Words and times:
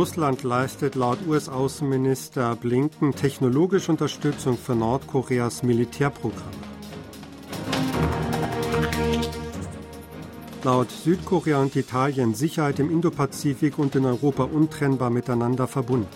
Russland 0.00 0.44
leistet 0.44 0.94
laut 0.94 1.18
US-Außenminister 1.28 2.56
Blinken 2.56 3.14
technologische 3.14 3.92
Unterstützung 3.92 4.56
für 4.56 4.74
Nordkoreas 4.74 5.62
Militärprogramme. 5.62 6.56
Laut 10.64 10.90
Südkorea 10.90 11.60
und 11.60 11.76
Italien 11.76 12.32
Sicherheit 12.32 12.78
im 12.78 12.90
Indopazifik 12.90 13.78
und 13.78 13.94
in 13.94 14.06
Europa 14.06 14.44
untrennbar 14.44 15.10
miteinander 15.10 15.68
verbunden. 15.68 16.08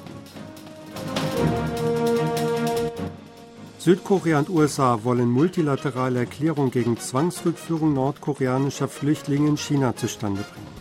Südkorea 3.77 4.39
und 4.39 4.49
USA 4.49 5.05
wollen 5.05 5.29
multilaterale 5.29 6.21
Erklärung 6.21 6.71
gegen 6.71 6.97
Zwangsrückführung 6.97 7.93
nordkoreanischer 7.93 8.89
Flüchtlinge 8.89 9.47
in 9.47 9.59
China 9.59 9.95
zustande 9.95 10.41
bringen. 10.41 10.74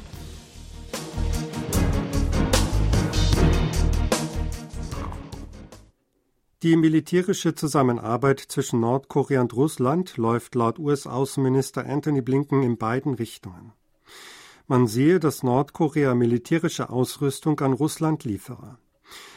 Die 6.63 6.77
militärische 6.77 7.55
Zusammenarbeit 7.55 8.39
zwischen 8.39 8.79
Nordkorea 8.79 9.41
und 9.41 9.53
Russland 9.53 10.15
läuft 10.15 10.55
laut 10.55 10.79
US-Außenminister 10.79 11.85
Anthony 11.85 12.21
Blinken 12.21 12.63
in 12.63 12.77
beiden 12.77 13.15
Richtungen. 13.15 13.73
Man 14.67 14.87
sehe, 14.87 15.19
dass 15.19 15.43
Nordkorea 15.43 16.15
militärische 16.15 16.89
Ausrüstung 16.89 17.59
an 17.59 17.73
Russland 17.73 18.23
liefere. 18.23 18.77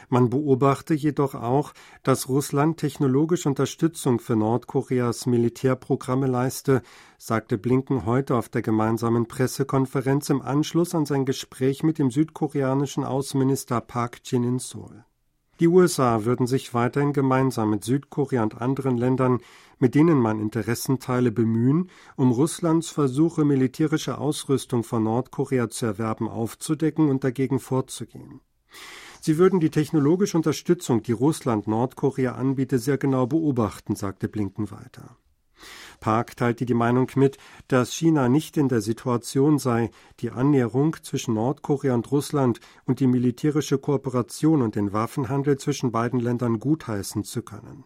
Man 0.08 0.30
beobachte 0.30 0.94
jedoch 0.94 1.34
auch, 1.34 1.72
dass 2.04 2.28
Russland 2.28 2.78
technologische 2.78 3.48
Unterstützung 3.48 4.20
für 4.20 4.36
Nordkoreas 4.36 5.26
Militärprogramme 5.26 6.28
leiste, 6.28 6.80
sagte 7.18 7.58
Blinken 7.58 8.06
heute 8.06 8.36
auf 8.36 8.48
der 8.48 8.62
gemeinsamen 8.62 9.26
Pressekonferenz 9.26 10.30
im 10.30 10.42
Anschluss 10.42 10.94
an 10.94 11.06
sein 11.06 11.24
Gespräch 11.24 11.82
mit 11.82 11.98
dem 11.98 12.12
südkoreanischen 12.12 13.02
Außenminister 13.02 13.80
Park 13.80 14.20
Jin 14.22 14.44
in 14.44 14.60
Seoul. 14.60 15.04
Die 15.58 15.68
USA 15.68 16.24
würden 16.24 16.46
sich 16.46 16.74
weiterhin 16.74 17.12
gemeinsam 17.12 17.70
mit 17.70 17.82
Südkorea 17.82 18.42
und 18.42 18.60
anderen 18.60 18.98
Ländern, 18.98 19.40
mit 19.78 19.94
denen 19.94 20.18
man 20.18 20.38
Interessen 20.38 20.98
teile, 20.98 21.32
bemühen, 21.32 21.90
um 22.16 22.30
Russlands 22.30 22.90
Versuche, 22.90 23.44
militärische 23.44 24.18
Ausrüstung 24.18 24.84
von 24.84 25.04
Nordkorea 25.04 25.68
zu 25.70 25.86
erwerben, 25.86 26.28
aufzudecken 26.28 27.08
und 27.08 27.24
dagegen 27.24 27.58
vorzugehen. 27.58 28.40
Sie 29.20 29.38
würden 29.38 29.58
die 29.58 29.70
technologische 29.70 30.36
Unterstützung, 30.36 31.02
die 31.02 31.12
Russland 31.12 31.66
Nordkorea 31.66 32.32
anbiete, 32.32 32.78
sehr 32.78 32.98
genau 32.98 33.26
beobachten, 33.26 33.96
sagte 33.96 34.28
Blinken 34.28 34.70
weiter. 34.70 35.16
Park 36.06 36.36
teilte 36.36 36.66
die 36.66 36.72
Meinung 36.72 37.10
mit, 37.16 37.36
dass 37.66 37.92
China 37.92 38.28
nicht 38.28 38.56
in 38.56 38.68
der 38.68 38.80
Situation 38.80 39.58
sei, 39.58 39.90
die 40.20 40.30
Annäherung 40.30 40.94
zwischen 41.02 41.34
Nordkorea 41.34 41.94
und 41.94 42.12
Russland 42.12 42.60
und 42.84 43.00
die 43.00 43.08
militärische 43.08 43.78
Kooperation 43.78 44.62
und 44.62 44.76
den 44.76 44.92
Waffenhandel 44.92 45.58
zwischen 45.58 45.90
beiden 45.90 46.20
Ländern 46.20 46.60
gutheißen 46.60 47.24
zu 47.24 47.42
können. 47.42 47.82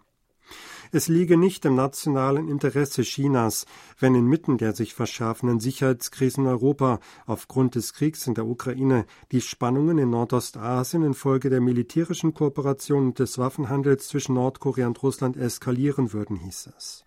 Es 0.93 1.09
liege 1.09 1.39
nicht 1.39 1.65
im 1.65 1.77
nationalen 1.77 2.47
Interesse 2.47 3.05
Chinas, 3.05 3.65
wenn 3.99 4.15
inmitten 4.15 4.59
der 4.59 4.75
sich 4.75 4.93
verschärfenden 4.93 5.59
Sicherheitskrise 5.59 6.43
in 6.43 6.47
Europa 6.47 7.01
aufgrund 7.25 7.75
des 7.75 7.95
Kriegs 7.95 8.27
in 8.27 8.35
der 8.35 8.45
Ukraine 8.45 9.07
die 9.33 9.41
Spannungen 9.41 9.97
in 9.97 10.11
Nordostasien 10.11 11.05
infolge 11.05 11.49
der 11.49 11.63
militärischen 11.63 12.35
Kooperation 12.35 13.07
und 13.07 13.19
des 13.19 13.39
Waffenhandels 13.39 14.09
zwischen 14.09 14.35
Nordkorea 14.35 14.89
und 14.89 15.03
Russland 15.03 15.39
eskalieren 15.39 16.13
würden, 16.13 16.37
hieß 16.37 16.69
es. 16.77 17.07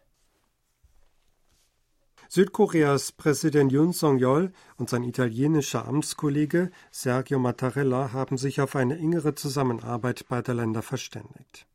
Südkoreas 2.36 3.12
Präsident 3.12 3.72
Yoon 3.72 3.94
Song-yeol 3.94 4.54
und 4.78 4.90
sein 4.90 5.04
italienischer 5.04 5.88
Amtskollege 5.88 6.72
Sergio 6.90 7.38
Mattarella 7.38 8.12
haben 8.12 8.40
sich 8.40 8.60
auf 8.60 8.76
eine 8.76 8.98
engere 8.98 9.36
Zusammenarbeit 9.36 10.28
beider 10.28 10.56
Länder 10.56 10.82
verständigt. 10.82 11.68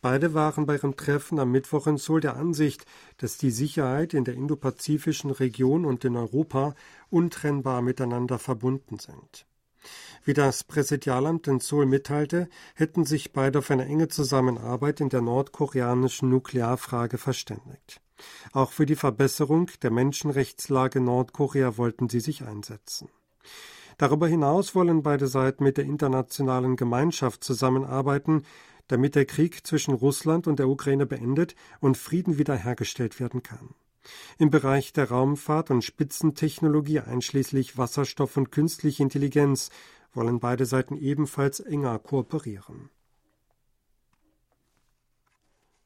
Beide 0.00 0.32
waren 0.32 0.64
bei 0.64 0.76
ihrem 0.76 0.96
Treffen 0.96 1.38
am 1.38 1.50
Mittwoch 1.50 1.86
in 1.86 1.98
Seoul 1.98 2.22
der 2.22 2.36
Ansicht, 2.36 2.86
dass 3.18 3.36
die 3.36 3.50
Sicherheit 3.50 4.14
in 4.14 4.24
der 4.24 4.32
indopazifischen 4.32 5.30
Region 5.32 5.84
und 5.84 6.02
in 6.06 6.16
Europa 6.16 6.74
untrennbar 7.10 7.82
miteinander 7.82 8.38
verbunden 8.38 8.98
sind. 8.98 9.44
Wie 10.24 10.32
das 10.32 10.64
Präsidialamt 10.64 11.46
in 11.46 11.60
Seoul 11.60 11.84
mitteilte, 11.84 12.48
hätten 12.74 13.04
sich 13.04 13.34
beide 13.34 13.58
auf 13.58 13.70
eine 13.70 13.84
enge 13.84 14.08
Zusammenarbeit 14.08 15.02
in 15.02 15.10
der 15.10 15.20
nordkoreanischen 15.20 16.30
Nuklearfrage 16.30 17.18
verständigt. 17.18 18.00
Auch 18.52 18.72
für 18.72 18.86
die 18.86 18.96
Verbesserung 18.96 19.70
der 19.82 19.90
Menschenrechtslage 19.90 21.00
Nordkorea 21.00 21.76
wollten 21.76 22.08
sie 22.08 22.20
sich 22.20 22.42
einsetzen. 22.42 23.08
Darüber 23.98 24.28
hinaus 24.28 24.74
wollen 24.74 25.02
beide 25.02 25.26
Seiten 25.26 25.62
mit 25.62 25.76
der 25.76 25.84
internationalen 25.84 26.76
Gemeinschaft 26.76 27.44
zusammenarbeiten, 27.44 28.44
damit 28.88 29.14
der 29.14 29.26
Krieg 29.26 29.66
zwischen 29.66 29.94
Russland 29.94 30.46
und 30.46 30.58
der 30.58 30.68
Ukraine 30.68 31.06
beendet 31.06 31.54
und 31.80 31.96
Frieden 31.96 32.38
wiederhergestellt 32.38 33.20
werden 33.20 33.42
kann. 33.42 33.74
Im 34.38 34.50
Bereich 34.50 34.92
der 34.92 35.10
Raumfahrt 35.10 35.70
und 35.70 35.84
Spitzentechnologie 35.84 37.00
einschließlich 37.00 37.76
Wasserstoff 37.76 38.36
und 38.36 38.50
künstliche 38.50 39.02
Intelligenz 39.02 39.70
wollen 40.14 40.40
beide 40.40 40.66
Seiten 40.66 40.96
ebenfalls 40.96 41.60
enger 41.60 41.98
kooperieren. 41.98 42.90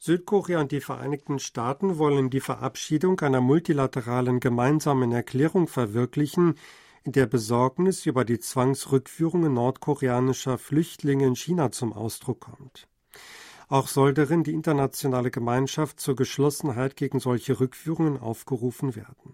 Südkorea 0.07 0.61
und 0.61 0.71
die 0.71 0.83
Vereinigten 0.83 1.39
Staaten 1.39 1.97
wollen 1.97 2.29
die 2.29 2.41
Verabschiedung 2.41 3.19
einer 3.21 3.41
multilateralen 3.41 4.39
gemeinsamen 4.39 5.13
Erklärung 5.13 5.67
verwirklichen, 5.67 6.57
in 7.05 7.13
der 7.13 7.25
Besorgnis 7.25 8.05
über 8.05 8.27
die 8.27 8.39
Zwangsrückführungen 8.39 9.55
nordkoreanischer 9.55 10.59
Flüchtlinge 10.59 11.27
in 11.27 11.37
China 11.37 11.73
zum 11.73 11.95
Ausdruck 11.95 12.41
kommt. 12.41 12.87
Auch 13.69 13.89
soll 13.89 14.13
darin 14.13 14.45
die 14.45 14.53
internationale 14.53 15.31
Gemeinschaft 15.31 15.99
zur 15.99 16.17
Geschlossenheit 16.17 16.97
gegen 16.97 17.19
solche 17.19 17.59
Rückführungen 17.59 18.19
aufgerufen 18.19 18.97
werden. 18.97 19.34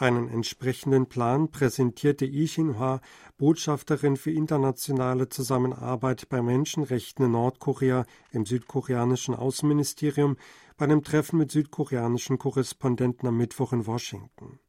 Einen 0.00 0.28
entsprechenden 0.28 1.06
Plan 1.06 1.50
präsentierte 1.50 2.24
Yi 2.24 2.46
Xinhua, 2.46 3.00
Botschafterin 3.36 4.16
für 4.16 4.30
internationale 4.30 5.28
Zusammenarbeit 5.28 6.28
bei 6.28 6.40
Menschenrechten 6.40 7.24
in 7.24 7.32
Nordkorea 7.32 8.06
im 8.30 8.46
südkoreanischen 8.46 9.34
Außenministerium, 9.34 10.36
bei 10.76 10.84
einem 10.84 11.02
Treffen 11.02 11.38
mit 11.38 11.50
südkoreanischen 11.50 12.38
Korrespondenten 12.38 13.28
am 13.28 13.38
Mittwoch 13.38 13.72
in 13.72 13.88
Washington. 13.88 14.60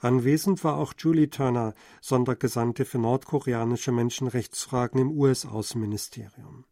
Anwesend 0.00 0.64
war 0.64 0.78
auch 0.78 0.94
Julie 0.96 1.28
Turner, 1.28 1.74
Sondergesandte 2.00 2.86
für 2.86 2.98
nordkoreanische 2.98 3.92
Menschenrechtsfragen 3.92 4.98
im 4.98 5.10
US-Außenministerium. 5.10 6.64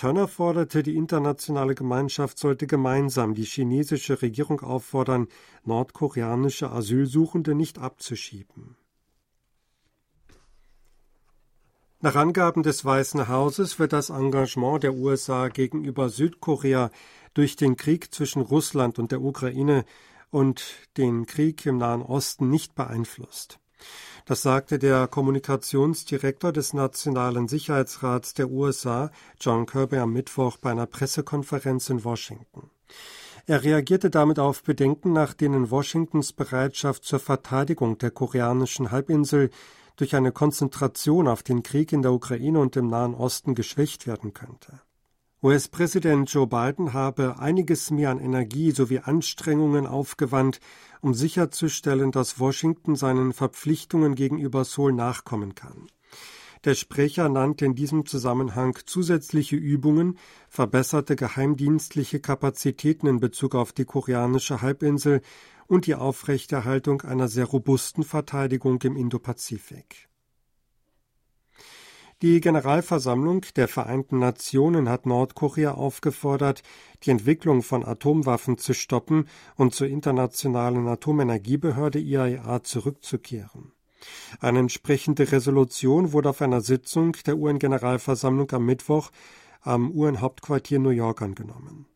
Turner 0.00 0.28
forderte, 0.28 0.82
die 0.82 0.96
internationale 0.96 1.74
Gemeinschaft 1.74 2.38
sollte 2.38 2.66
gemeinsam 2.66 3.34
die 3.34 3.44
chinesische 3.44 4.22
Regierung 4.22 4.62
auffordern, 4.62 5.28
nordkoreanische 5.64 6.70
Asylsuchende 6.70 7.54
nicht 7.54 7.78
abzuschieben. 7.78 8.78
Nach 12.00 12.16
Angaben 12.16 12.62
des 12.62 12.82
Weißen 12.82 13.28
Hauses 13.28 13.78
wird 13.78 13.92
das 13.92 14.08
Engagement 14.08 14.84
der 14.84 14.94
USA 14.94 15.48
gegenüber 15.48 16.08
Südkorea 16.08 16.90
durch 17.34 17.56
den 17.56 17.76
Krieg 17.76 18.14
zwischen 18.14 18.40
Russland 18.40 18.98
und 18.98 19.12
der 19.12 19.20
Ukraine 19.20 19.84
und 20.30 20.64
den 20.96 21.26
Krieg 21.26 21.66
im 21.66 21.76
Nahen 21.76 22.00
Osten 22.00 22.48
nicht 22.48 22.74
beeinflusst. 22.74 23.60
Das 24.24 24.42
sagte 24.42 24.78
der 24.78 25.08
Kommunikationsdirektor 25.08 26.52
des 26.52 26.72
Nationalen 26.72 27.48
Sicherheitsrats 27.48 28.34
der 28.34 28.50
USA, 28.50 29.10
John 29.40 29.66
Kirby, 29.66 29.98
am 29.98 30.12
Mittwoch 30.12 30.56
bei 30.58 30.70
einer 30.70 30.86
Pressekonferenz 30.86 31.90
in 31.90 32.04
Washington. 32.04 32.70
Er 33.46 33.64
reagierte 33.64 34.10
damit 34.10 34.38
auf 34.38 34.62
Bedenken, 34.62 35.12
nach 35.12 35.34
denen 35.34 35.70
Washingtons 35.70 36.32
Bereitschaft 36.32 37.04
zur 37.04 37.18
Verteidigung 37.18 37.98
der 37.98 38.10
koreanischen 38.10 38.90
Halbinsel 38.90 39.50
durch 39.96 40.14
eine 40.14 40.32
Konzentration 40.32 41.28
auf 41.28 41.42
den 41.42 41.62
Krieg 41.62 41.92
in 41.92 42.02
der 42.02 42.12
Ukraine 42.12 42.60
und 42.60 42.76
im 42.76 42.88
Nahen 42.88 43.14
Osten 43.14 43.54
geschwächt 43.54 44.06
werden 44.06 44.32
könnte. 44.32 44.80
US-Präsident 45.42 46.30
Joe 46.30 46.46
Biden 46.46 46.92
habe 46.92 47.38
einiges 47.38 47.90
mehr 47.90 48.10
an 48.10 48.18
Energie 48.18 48.72
sowie 48.72 48.98
Anstrengungen 48.98 49.86
aufgewandt, 49.86 50.60
um 51.00 51.14
sicherzustellen, 51.14 52.12
dass 52.12 52.38
Washington 52.38 52.94
seinen 52.94 53.32
Verpflichtungen 53.32 54.16
gegenüber 54.16 54.66
Seoul 54.66 54.92
nachkommen 54.92 55.54
kann. 55.54 55.86
Der 56.64 56.74
Sprecher 56.74 57.30
nannte 57.30 57.64
in 57.64 57.74
diesem 57.74 58.04
Zusammenhang 58.04 58.78
zusätzliche 58.84 59.56
Übungen, 59.56 60.18
verbesserte 60.50 61.16
geheimdienstliche 61.16 62.20
Kapazitäten 62.20 63.06
in 63.06 63.18
Bezug 63.18 63.54
auf 63.54 63.72
die 63.72 63.86
koreanische 63.86 64.60
Halbinsel 64.60 65.22
und 65.66 65.86
die 65.86 65.94
Aufrechterhaltung 65.94 67.00
einer 67.00 67.28
sehr 67.28 67.46
robusten 67.46 68.04
Verteidigung 68.04 68.82
im 68.82 68.94
Indopazifik. 68.94 70.09
Die 72.22 72.40
Generalversammlung 72.42 73.46
der 73.56 73.66
Vereinten 73.66 74.18
Nationen 74.18 74.90
hat 74.90 75.06
Nordkorea 75.06 75.72
aufgefordert, 75.72 76.62
die 77.02 77.10
Entwicklung 77.10 77.62
von 77.62 77.82
Atomwaffen 77.82 78.58
zu 78.58 78.74
stoppen 78.74 79.26
und 79.56 79.74
zur 79.74 79.86
Internationalen 79.86 80.86
Atomenergiebehörde 80.86 81.98
IAEA 81.98 82.62
zurückzukehren. 82.62 83.72
Eine 84.38 84.58
entsprechende 84.58 85.32
Resolution 85.32 86.12
wurde 86.12 86.30
auf 86.30 86.42
einer 86.42 86.60
Sitzung 86.60 87.16
der 87.24 87.38
UN-Generalversammlung 87.38 88.50
am 88.50 88.66
Mittwoch 88.66 89.10
am 89.62 89.90
UN-Hauptquartier 89.90 90.78
New 90.78 90.90
York 90.90 91.22
angenommen. 91.22 91.86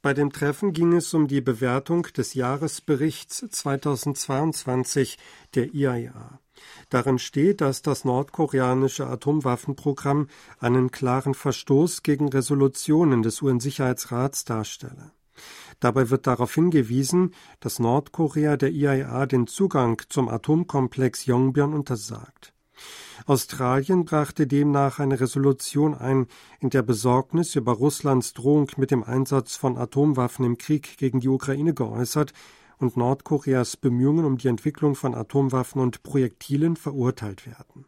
Bei 0.00 0.14
dem 0.14 0.32
Treffen 0.32 0.72
ging 0.72 0.94
es 0.94 1.12
um 1.12 1.28
die 1.28 1.42
Bewertung 1.42 2.04
des 2.16 2.32
Jahresberichts 2.32 3.44
2022 3.50 5.18
der 5.54 5.74
IAEA. 5.74 6.40
Darin 6.88 7.18
steht, 7.18 7.60
dass 7.60 7.82
das 7.82 8.04
nordkoreanische 8.04 9.06
Atomwaffenprogramm 9.06 10.28
einen 10.58 10.90
klaren 10.90 11.34
Verstoß 11.34 12.02
gegen 12.02 12.28
Resolutionen 12.28 13.22
des 13.22 13.42
UN-Sicherheitsrats 13.42 14.44
darstelle. 14.44 15.12
Dabei 15.78 16.10
wird 16.10 16.26
darauf 16.26 16.54
hingewiesen, 16.54 17.34
dass 17.60 17.78
Nordkorea 17.78 18.56
der 18.56 18.70
IAEA 18.70 19.26
den 19.26 19.46
Zugang 19.46 20.02
zum 20.08 20.28
Atomkomplex 20.28 21.26
Yongbyon 21.26 21.72
untersagt. 21.72 22.52
Australien 23.26 24.04
brachte 24.04 24.46
demnach 24.46 24.98
eine 24.98 25.20
Resolution 25.20 25.94
ein, 25.94 26.26
in 26.60 26.70
der 26.70 26.82
Besorgnis 26.82 27.54
über 27.54 27.72
Russlands 27.72 28.32
Drohung 28.32 28.70
mit 28.76 28.90
dem 28.90 29.04
Einsatz 29.04 29.56
von 29.56 29.76
Atomwaffen 29.76 30.44
im 30.44 30.58
Krieg 30.58 30.96
gegen 30.96 31.20
die 31.20 31.28
Ukraine 31.28 31.74
geäußert 31.74 32.32
und 32.80 32.96
Nordkoreas 32.96 33.76
Bemühungen 33.76 34.24
um 34.24 34.38
die 34.38 34.48
Entwicklung 34.48 34.94
von 34.94 35.14
Atomwaffen 35.14 35.80
und 35.80 36.02
Projektilen 36.02 36.76
verurteilt 36.76 37.46
werden. 37.46 37.86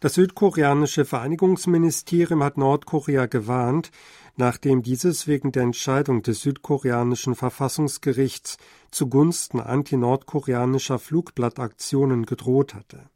Das 0.00 0.14
südkoreanische 0.14 1.06
Vereinigungsministerium 1.06 2.42
hat 2.42 2.58
Nordkorea 2.58 3.26
gewarnt, 3.26 3.90
nachdem 4.36 4.82
dieses 4.82 5.26
wegen 5.26 5.52
der 5.52 5.62
Entscheidung 5.62 6.22
des 6.22 6.42
südkoreanischen 6.42 7.34
Verfassungsgerichts 7.34 8.58
zugunsten 8.90 9.58
anti-nordkoreanischer 9.58 10.98
Flugblattaktionen 10.98 12.26
gedroht 12.26 12.74
hatte. 12.74 13.08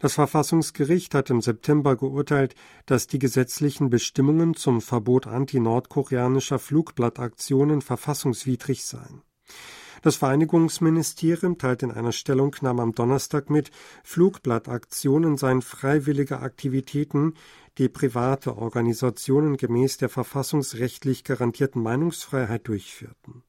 Das 0.00 0.14
Verfassungsgericht 0.14 1.14
hat 1.14 1.28
im 1.28 1.42
September 1.42 1.94
geurteilt, 1.94 2.54
dass 2.86 3.06
die 3.06 3.18
gesetzlichen 3.18 3.90
Bestimmungen 3.90 4.54
zum 4.54 4.80
Verbot 4.80 5.26
anti-nordkoreanischer 5.26 6.58
Flugblattaktionen 6.58 7.82
verfassungswidrig 7.82 8.86
seien. 8.86 9.20
Das 10.00 10.16
Vereinigungsministerium 10.16 11.58
teilt 11.58 11.82
in 11.82 11.90
einer 11.90 12.12
Stellungnahme 12.12 12.80
am 12.80 12.94
Donnerstag 12.94 13.50
mit, 13.50 13.70
Flugblattaktionen 14.02 15.36
seien 15.36 15.60
freiwillige 15.60 16.40
Aktivitäten, 16.40 17.34
die 17.76 17.90
private 17.90 18.56
Organisationen 18.56 19.58
gemäß 19.58 19.98
der 19.98 20.08
verfassungsrechtlich 20.08 21.24
garantierten 21.24 21.82
Meinungsfreiheit 21.82 22.66
durchführten. 22.66 23.42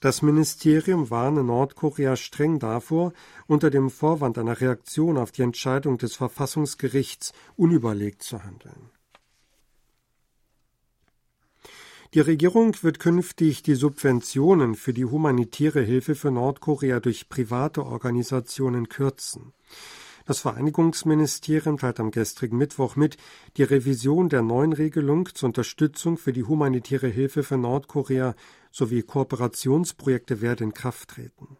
Das 0.00 0.22
Ministerium 0.22 1.10
warne 1.10 1.42
Nordkorea 1.42 2.16
streng 2.16 2.58
davor, 2.58 3.12
unter 3.46 3.70
dem 3.70 3.90
Vorwand 3.90 4.38
einer 4.38 4.60
Reaktion 4.60 5.16
auf 5.16 5.32
die 5.32 5.42
Entscheidung 5.42 5.98
des 5.98 6.14
Verfassungsgerichts 6.16 7.32
unüberlegt 7.56 8.22
zu 8.22 8.42
handeln. 8.44 8.90
Die 12.14 12.20
Regierung 12.20 12.74
wird 12.82 12.98
künftig 12.98 13.62
die 13.62 13.74
Subventionen 13.74 14.74
für 14.74 14.92
die 14.92 15.04
humanitäre 15.04 15.82
Hilfe 15.82 16.14
für 16.14 16.30
Nordkorea 16.30 17.00
durch 17.00 17.28
private 17.28 17.84
Organisationen 17.84 18.88
kürzen. 18.88 19.52
Das 20.26 20.40
Vereinigungsministerium 20.40 21.78
teilt 21.78 22.00
am 22.00 22.10
gestrigen 22.10 22.58
Mittwoch 22.58 22.96
mit, 22.96 23.16
die 23.56 23.62
Revision 23.62 24.28
der 24.28 24.42
neuen 24.42 24.72
Regelung 24.72 25.28
zur 25.32 25.48
Unterstützung 25.48 26.18
für 26.18 26.32
die 26.32 26.42
humanitäre 26.42 27.06
Hilfe 27.06 27.44
für 27.44 27.56
Nordkorea 27.56 28.34
sowie 28.72 29.02
Kooperationsprojekte 29.02 30.40
werde 30.40 30.64
in 30.64 30.74
Kraft 30.74 31.10
treten. 31.10 31.56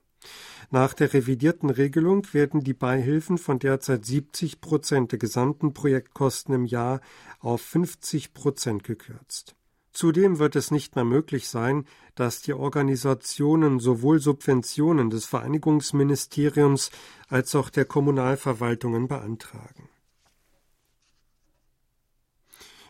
Nach 0.70 0.94
der 0.94 1.14
revidierten 1.14 1.70
Regelung 1.70 2.26
werden 2.32 2.60
die 2.64 2.74
Beihilfen 2.74 3.38
von 3.38 3.60
derzeit 3.60 4.04
70 4.04 4.60
Prozent 4.60 5.12
der 5.12 5.20
gesamten 5.20 5.72
Projektkosten 5.72 6.52
im 6.52 6.64
Jahr 6.64 7.00
auf 7.38 7.60
50 7.62 8.34
Prozent 8.34 8.82
gekürzt. 8.82 9.54
Zudem 9.96 10.38
wird 10.38 10.56
es 10.56 10.70
nicht 10.70 10.94
mehr 10.94 11.06
möglich 11.06 11.48
sein, 11.48 11.86
dass 12.16 12.42
die 12.42 12.52
Organisationen 12.52 13.80
sowohl 13.80 14.20
Subventionen 14.20 15.08
des 15.08 15.24
Vereinigungsministeriums 15.24 16.90
als 17.28 17.54
auch 17.54 17.70
der 17.70 17.86
Kommunalverwaltungen 17.86 19.08
beantragen. 19.08 19.88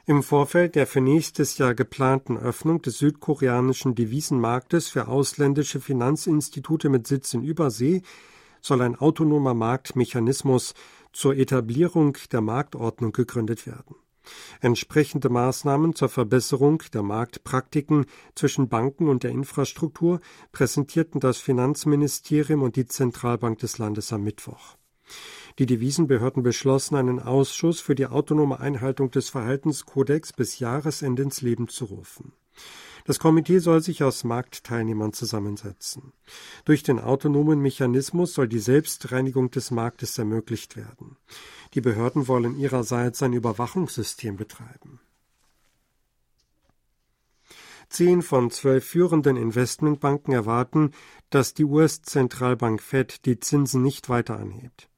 Im 0.05 0.25
Vorfeld 0.25 0.75
der 0.75 0.89
für 0.89 1.01
nächstes 1.01 1.59
Jahr 1.59 1.77
geplanten 1.77 2.37
Öffnung 2.37 2.83
des 2.83 2.99
südkoreanischen 2.99 3.95
Devisenmarktes 3.95 4.89
für 4.89 5.07
ausländische 5.07 5.79
Finanzinstitute 5.81 6.89
mit 6.89 7.07
Sitz 7.07 7.35
in 7.35 7.45
Übersee 7.45 8.03
soll 8.61 8.83
ein 8.83 8.97
autonomer 8.97 9.55
Marktmechanismus 9.55 10.75
zur 11.13 11.37
Etablierung 11.37 12.19
der 12.33 12.41
Marktordnung 12.41 13.13
gegründet 13.13 13.65
werden. 13.65 13.95
Entsprechende 14.61 15.29
Maßnahmen 15.29 15.95
zur 15.95 16.09
Verbesserung 16.09 16.83
der 16.93 17.03
Marktpraktiken 17.03 18.07
zwischen 18.35 18.69
Banken 18.69 19.09
und 19.09 19.23
der 19.23 19.31
Infrastruktur 19.31 20.21
präsentierten 20.53 21.21
das 21.21 21.39
Finanzministerium 21.39 22.63
und 22.63 22.77
die 22.77 22.87
Zentralbank 22.87 23.59
des 23.59 23.79
Landes 23.79 24.13
am 24.13 24.23
Mittwoch. 24.23 24.77
Die 25.59 25.67
Devisenbehörden 25.67 26.43
beschlossen, 26.43 26.97
einen 26.97 27.21
Ausschuss 27.21 27.81
für 27.81 27.95
die 27.95 28.07
autonome 28.07 28.61
Einhaltung 28.61 29.11
des 29.11 29.31
Verhaltenskodex 29.31 30.33
bis 30.33 30.59
Jahresende 30.59 31.23
ins 31.23 31.41
Leben 31.41 31.69
zu 31.69 31.87
rufen. 31.87 32.33
Das 33.07 33.21
Komitee 33.21 33.61
soll 33.61 33.83
sich 33.83 34.03
aus 34.03 34.25
Marktteilnehmern 34.25 35.13
zusammensetzen. 35.13 36.13
Durch 36.65 36.83
den 36.83 36.99
autonomen 36.99 37.61
Mechanismus 37.61 38.35
soll 38.35 38.49
die 38.49 38.59
Selbstreinigung 38.59 39.53
des 39.53 39.71
Marktes 39.71 40.19
ermöglicht 40.19 40.77
werden. 40.77 41.17
Die 41.75 41.81
Behörden 41.81 42.27
wollen 42.27 42.59
ihrerseits 42.59 43.23
ein 43.23 43.33
Überwachungssystem 43.33 44.37
betreiben. 44.37 44.99
Zehn 47.89 48.23
von 48.23 48.51
zwölf 48.51 48.85
führenden 48.85 49.37
Investmentbanken 49.37 50.35
erwarten, 50.35 50.91
dass 51.31 51.55
die 51.55 51.65
US-Zentralbank 51.65 52.83
Fed 52.83 53.25
die 53.25 53.39
Zinsen 53.39 53.83
nicht 53.83 54.09
weiter 54.09 54.37
anhebt. 54.37 54.89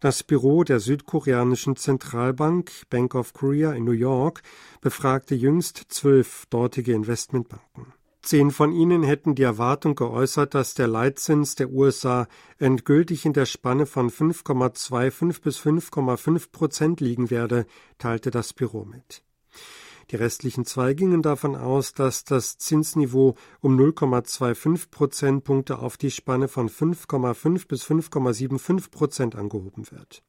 Das 0.00 0.22
Büro 0.22 0.64
der 0.64 0.80
südkoreanischen 0.80 1.76
Zentralbank 1.76 2.70
Bank 2.90 3.14
of 3.14 3.32
Korea 3.32 3.72
in 3.72 3.84
New 3.84 3.92
York 3.92 4.42
befragte 4.80 5.34
jüngst 5.34 5.86
zwölf 5.88 6.46
dortige 6.50 6.92
Investmentbanken. 6.92 7.92
Zehn 8.26 8.50
von 8.50 8.72
ihnen 8.72 9.04
hätten 9.04 9.36
die 9.36 9.44
Erwartung 9.44 9.94
geäußert, 9.94 10.54
dass 10.54 10.74
der 10.74 10.88
Leitzins 10.88 11.54
der 11.54 11.70
USA 11.70 12.26
endgültig 12.58 13.24
in 13.24 13.32
der 13.32 13.46
Spanne 13.46 13.86
von 13.86 14.10
5,25 14.10 15.42
bis 15.42 15.60
5,5 15.60 16.50
Prozent 16.50 17.00
liegen 17.00 17.30
werde, 17.30 17.66
teilte 17.98 18.32
das 18.32 18.52
Büro 18.52 18.84
mit. 18.84 19.22
Die 20.10 20.16
restlichen 20.16 20.64
zwei 20.64 20.94
gingen 20.94 21.22
davon 21.22 21.56
aus, 21.56 21.92
dass 21.92 22.24
das 22.24 22.58
Zinsniveau 22.58 23.34
um 23.60 23.76
0,25 23.78 24.90
Prozentpunkte 24.90 25.80
auf 25.80 25.96
die 25.96 26.12
Spanne 26.12 26.46
von 26.46 26.68
5,5 26.68 27.66
bis 27.66 27.84
5,75 27.84 28.90
Prozent 28.90 29.34
angehoben 29.34 29.90
wird. 29.90 30.22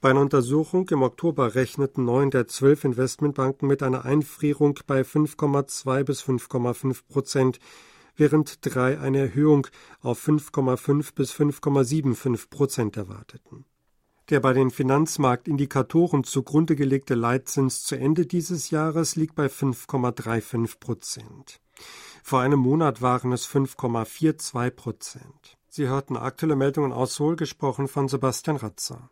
Bei 0.00 0.10
einer 0.10 0.20
Untersuchung 0.20 0.88
im 0.90 1.02
Oktober 1.02 1.54
rechneten 1.54 2.04
neun 2.04 2.30
der 2.30 2.46
zwölf 2.46 2.84
Investmentbanken 2.84 3.66
mit 3.66 3.82
einer 3.82 4.04
Einfrierung 4.04 4.78
bei 4.86 5.00
5,2 5.00 6.04
bis 6.04 6.22
5,5 6.22 7.00
Prozent, 7.08 7.58
während 8.14 8.58
drei 8.62 9.00
eine 9.00 9.18
Erhöhung 9.18 9.66
auf 10.00 10.24
5,5 10.28 11.14
bis 11.14 11.32
5,75 11.32 12.50
Prozent 12.50 12.96
erwarteten. 12.96 13.64
Der 14.28 14.40
bei 14.40 14.52
den 14.52 14.72
Finanzmarktindikatoren 14.72 16.24
zugrunde 16.24 16.74
gelegte 16.74 17.14
Leitzins 17.14 17.84
zu 17.84 17.94
Ende 17.94 18.26
dieses 18.26 18.70
Jahres 18.70 19.14
liegt 19.14 19.36
bei 19.36 19.46
5,35 19.46 20.80
Prozent. 20.80 21.60
Vor 22.24 22.40
einem 22.40 22.58
Monat 22.58 23.02
waren 23.02 23.30
es 23.30 23.46
5,42 23.46 24.70
Prozent. 24.70 25.56
Sie 25.68 25.86
hörten 25.86 26.16
aktuelle 26.16 26.56
Meldungen 26.56 26.92
aus 26.92 27.14
Seoul, 27.14 27.36
gesprochen 27.36 27.86
von 27.86 28.08
Sebastian 28.08 28.56
Ratzer. 28.56 29.10